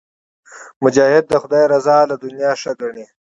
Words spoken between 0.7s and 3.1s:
مجاهد د خدای رضا له دنیا ښه ګڼي.